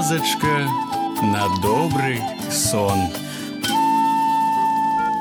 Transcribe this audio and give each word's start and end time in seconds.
казачка 0.00 0.66
на 1.22 1.44
добрый 1.60 2.18
сон. 2.50 2.98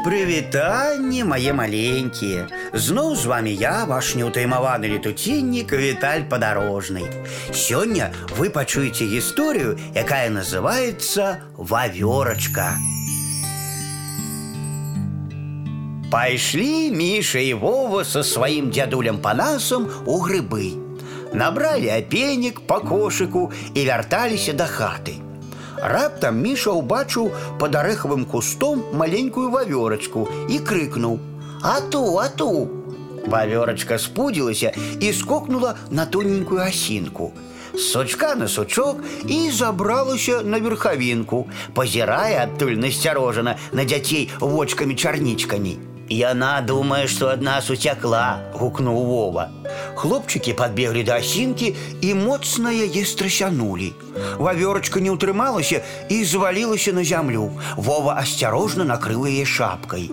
Прывітанне 0.05 1.25
мае 1.27 1.51
маленькія. 1.51 2.47
Зноў 2.71 3.15
з 3.19 3.25
вами 3.25 3.51
я, 3.51 3.83
ваш 3.83 4.13
неўтаймаваны 4.15 4.87
летуціннік 4.93 5.73
Віталь 5.73 6.23
падарожны. 6.31 7.03
Сёння 7.51 8.13
вы 8.37 8.47
пачуеце 8.49 9.03
гісторыю, 9.11 9.75
якая 9.91 10.31
называецца 10.31 11.51
вавёрачка. 11.59 12.79
Пайшлі 16.11 16.95
Міша 16.95 17.43
і 17.43 17.53
Вова 17.59 18.05
са 18.05 18.23
сваім 18.23 18.71
дзядулем 18.71 19.19
панасам 19.19 19.91
у 20.05 20.21
грыбы. 20.23 20.88
Набралі 21.33 21.89
апенік 21.89 22.61
па 22.67 22.79
кошыку 22.79 23.51
і 23.73 23.85
вярталіся 23.85 24.53
да 24.53 24.65
хаты. 24.65 25.19
Раптам 25.75 26.39
Міша 26.39 26.71
ўбачыў 26.71 27.31
пад 27.59 27.75
арэхавым 27.75 28.23
кустом 28.25 28.83
маленькую 28.93 29.51
вавёрачку 29.51 30.27
і 30.49 30.59
крыкнуў: « 30.59 31.75
Ату, 31.75 32.19
ату! 32.19 32.69
Вавёрачка 33.27 33.99
спудзілася 33.99 34.71
і 34.99 35.13
скокнула 35.13 35.75
на 35.89 36.05
тоненькую 36.05 36.61
асінку. 36.61 37.33
З 37.73 37.79
сучка 37.79 38.35
на 38.35 38.47
сучок 38.47 39.03
і 39.27 39.51
забралася 39.51 40.41
на 40.41 40.59
верхавінку, 40.59 41.47
пазірае 41.73 42.39
адтуль 42.43 42.79
насцярожана 42.79 43.57
на 43.73 43.83
дзяцей 43.83 44.31
вочкамі-чарнічкамі. 44.39 45.88
Яна 46.09 46.61
думае, 46.61 47.07
што 47.09 47.29
ад 47.33 47.41
нас 47.41 47.69
уцякла, 47.73 48.37
гукнуў 48.53 48.99
Вова. 49.09 49.49
Хлопчыкі 49.97 50.53
падбеглі 50.53 51.01
да 51.03 51.17
асінкі 51.17 51.73
і 52.01 52.13
моцна 52.13 52.69
яе 52.69 53.01
страсянулі. 53.09 53.89
Вавёрачка 54.37 55.01
не 55.01 55.09
ўтрымалася 55.09 55.81
і 56.09 56.21
звалілася 56.23 56.93
на 56.93 57.03
зямлю. 57.03 57.49
Вова 57.75 58.21
асцярожна 58.21 58.85
накрыў 58.85 59.25
яе 59.25 59.49
шапкай. 59.49 60.11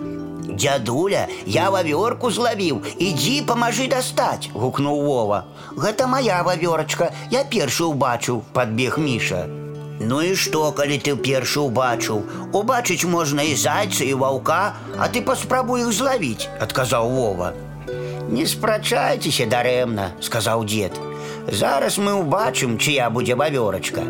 Дядуля, 0.49 1.27
я 1.45 1.69
вавёрку 1.69 2.33
злавіў, 2.33 2.81
ідзі 2.97 3.45
памажы 3.45 3.85
дастаць, 3.87 4.49
гукнуў 4.53 4.97
Вова. 5.05 5.45
Гэта 5.77 6.09
моя 6.09 6.41
вавёрачка, 6.41 7.13
я 7.29 7.45
першы 7.45 7.85
ўбачыў, 7.85 8.41
падбег 8.53 8.97
Міша. 8.97 9.45
Ну 9.99 10.21
і 10.21 10.35
што, 10.35 10.71
калі 10.75 10.97
ты 10.99 11.15
першы 11.15 11.61
ўбачыў? 11.63 12.23
Убачыць 12.51 13.07
можна 13.07 13.45
і 13.47 13.55
зайца 13.55 14.03
і 14.03 14.13
ваўка, 14.19 14.75
а 14.97 15.07
ты 15.07 15.21
паспрабуй 15.21 15.85
іх 15.85 15.93
злавіць, 15.93 16.49
адказаў 16.59 17.09
Вова. 17.13 17.53
Не 18.29 18.45
спрачайцеся 18.47 19.45
дарэмна, 19.45 20.11
сказаў 20.19 20.65
дзед. 20.65 20.99
Зараз 21.47 21.99
мы 21.99 22.15
ўбачым, 22.19 22.77
чыя 22.79 23.09
будзе 23.13 23.35
вавёрачка. 23.35 24.03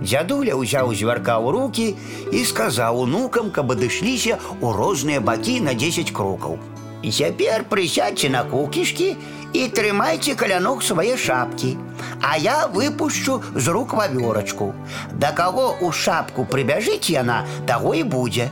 Дзядуля 0.00 0.54
ўзяў 0.54 0.94
звярка 0.94 1.36
ў 1.42 1.46
руки 1.50 1.86
і 2.32 2.44
сказаў 2.46 3.02
унукам, 3.02 3.50
каб 3.50 3.74
адышліся 3.74 4.38
ў 4.62 4.66
розныя 4.74 5.20
бакі 5.20 5.58
на 5.66 5.74
10 5.74 6.14
крокаў. 6.14 6.58
І 7.02 7.10
цяпер 7.10 7.66
прысядьце 7.70 8.30
на 8.30 8.42
кукішкі 8.46 9.14
і 9.54 9.62
трымайце 9.74 10.34
каля 10.38 10.58
ног 10.62 10.82
свае 10.82 11.16
шапкі. 11.16 11.76
А 12.22 12.36
я 12.36 12.66
выпушчу 12.66 13.42
з 13.54 13.68
рук 13.68 13.94
вавёрачку. 13.94 14.74
Да 15.12 15.32
каго 15.32 15.76
ў 15.80 15.92
шапку 15.92 16.44
прыбяжыць 16.44 17.10
яна, 17.10 17.44
таго 17.66 17.94
і 17.94 18.02
будзе. 18.02 18.50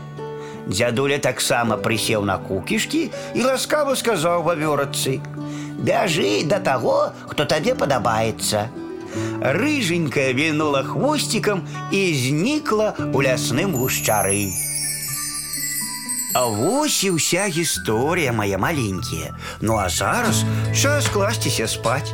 Дзядуля 0.67 1.19
таксама 1.23 1.77
прысеў 1.79 2.25
на 2.27 2.39
кукішкі 2.43 3.03
і 3.35 3.41
ласкава 3.43 3.95
сказаў 3.95 4.43
вавёрацы: « 4.43 5.87
Бяжы 5.87 6.43
да 6.45 6.59
таго, 6.59 7.13
хто 7.31 7.45
табе 7.45 7.75
падабаецца. 7.75 8.67
Рыженькая 9.41 10.33
вінула 10.33 10.83
хвосцікам 10.83 11.63
і 11.93 12.01
знікла 12.15 12.93
ў 13.15 13.31
лясным 13.31 13.77
гушчары. 13.79 14.51
А 16.37 16.45
вось 16.45 17.01
і 17.05 17.17
ўся 17.17 17.49
гісторыя 17.49 18.33
моя 18.33 18.59
маленькія. 18.61 19.33
Ну 19.65 19.81
а 19.81 19.89
зараз 19.89 20.45
час 20.77 21.09
класціся 21.09 21.65
спаць. 21.65 22.13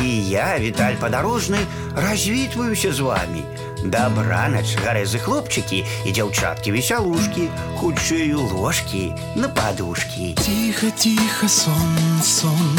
І 0.00 0.08
я, 0.28 0.56
Віталь 0.56 0.96
падарожны, 0.96 1.60
развітваюся 1.92 2.92
з 2.92 3.00
вами. 3.00 3.44
Дабранач, 3.84 4.74
гарэзы 4.82 5.20
хлопчыкі 5.22 5.84
і 5.84 6.10
дзяўчаткі 6.10 6.72
весялушкі, 6.74 7.46
хутчэй 7.78 8.34
ложкі 8.34 9.12
на 9.36 9.48
падушкі. 9.52 10.34
Тихо, 10.40 10.90
тихо, 10.96 11.48
сон, 11.48 11.94
сон, 12.24 12.74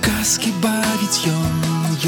казки 0.00 0.54
бавіць 0.64 1.28
ён, 1.28 1.58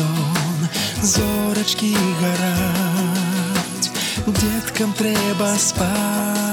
ён, 0.00 0.58
зорачкі 1.02 1.92
гараць, 2.22 3.90
деткам 4.24 4.96
трэба 4.96 5.52
спаць. 5.60 6.49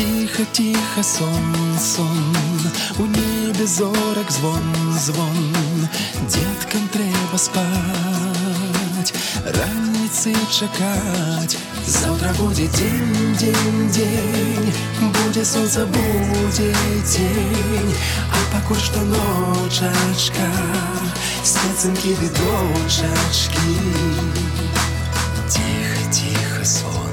Тихо, 0.00 0.42
тихо, 0.52 1.02
сон, 1.02 1.78
сон, 1.78 2.34
у 2.98 3.02
небі 3.02 3.66
зорок 3.66 4.32
звон, 4.32 4.96
звон, 4.98 5.52
Деткам 6.20 6.88
треба 6.92 7.38
спать, 7.38 9.14
раніці 9.44 10.36
чекать. 10.58 11.56
Завтра 11.86 12.34
будет 12.38 12.70
день, 12.70 13.36
день, 13.40 13.90
день, 13.94 14.72
Будет 15.00 15.46
солнце, 15.46 15.86
будет 15.86 17.10
день, 17.16 17.94
а 18.32 18.36
поки 18.52 18.80
что 18.80 19.00
ночечка, 19.00 20.50
специнки 21.44 22.08
від. 22.08 22.40
Тихо, 25.48 26.10
тихо, 26.10 26.64
сон. 26.64 27.09